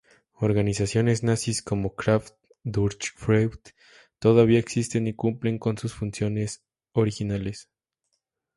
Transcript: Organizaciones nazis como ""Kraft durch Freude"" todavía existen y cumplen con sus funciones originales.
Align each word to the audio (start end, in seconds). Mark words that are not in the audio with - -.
Organizaciones 0.39 1.21
nazis 1.21 1.61
como 1.61 1.93
""Kraft 1.93 2.33
durch 2.63 3.11
Freude"" 3.15 3.71
todavía 4.17 4.57
existen 4.57 5.05
y 5.05 5.13
cumplen 5.13 5.59
con 5.59 5.77
sus 5.77 5.93
funciones 5.93 6.63
originales. 6.93 7.69